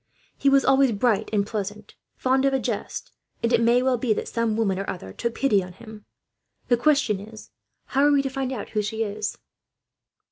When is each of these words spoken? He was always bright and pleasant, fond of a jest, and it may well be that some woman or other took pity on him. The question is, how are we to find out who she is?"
He 0.35 0.49
was 0.49 0.65
always 0.65 0.91
bright 0.93 1.29
and 1.31 1.45
pleasant, 1.45 1.93
fond 2.17 2.43
of 2.45 2.55
a 2.55 2.59
jest, 2.59 3.11
and 3.43 3.53
it 3.53 3.61
may 3.61 3.83
well 3.83 3.99
be 3.99 4.13
that 4.13 4.27
some 4.27 4.57
woman 4.57 4.79
or 4.79 4.89
other 4.89 5.13
took 5.13 5.35
pity 5.35 5.63
on 5.63 5.73
him. 5.73 6.05
The 6.69 6.75
question 6.77 7.19
is, 7.19 7.51
how 7.85 8.05
are 8.07 8.11
we 8.11 8.23
to 8.23 8.29
find 8.31 8.51
out 8.51 8.69
who 8.69 8.81
she 8.81 9.03
is?" 9.03 9.37